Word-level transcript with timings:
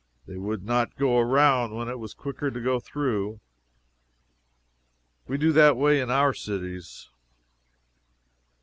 They 0.25 0.37
would 0.39 0.65
not 0.65 0.97
go 0.97 1.19
around 1.19 1.75
when 1.75 1.87
it 1.87 1.99
was 1.99 2.15
quicker 2.15 2.49
to 2.49 2.59
go 2.59 2.79
through. 2.79 3.39
We 5.27 5.37
do 5.37 5.51
that 5.51 5.77
way 5.77 5.99
in 6.01 6.09
our 6.09 6.33
cities. 6.33 7.09